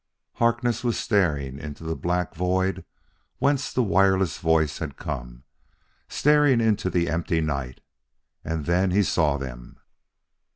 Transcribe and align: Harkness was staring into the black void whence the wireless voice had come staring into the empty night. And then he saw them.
Harkness 0.37 0.83
was 0.83 0.97
staring 0.97 1.59
into 1.59 1.83
the 1.83 1.95
black 1.95 2.33
void 2.33 2.85
whence 3.37 3.71
the 3.71 3.83
wireless 3.83 4.39
voice 4.39 4.79
had 4.79 4.97
come 4.97 5.43
staring 6.09 6.59
into 6.59 6.89
the 6.89 7.07
empty 7.07 7.39
night. 7.39 7.81
And 8.43 8.65
then 8.65 8.89
he 8.89 9.03
saw 9.03 9.37
them. 9.37 9.77